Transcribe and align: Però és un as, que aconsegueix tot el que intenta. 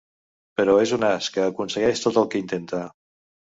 Però 0.61 0.75
és 0.85 0.93
un 0.97 1.05
as, 1.11 1.29
que 1.37 1.45
aconsegueix 1.51 2.05
tot 2.07 2.21
el 2.25 2.29
que 2.33 2.43
intenta. 2.45 2.85